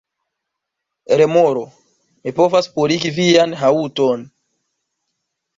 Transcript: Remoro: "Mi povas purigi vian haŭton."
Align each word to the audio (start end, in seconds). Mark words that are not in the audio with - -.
Remoro: 1.21 1.61
"Mi 2.25 2.33
povas 2.39 2.71
purigi 2.79 3.13
vian 3.19 3.55
haŭton." 3.63 4.29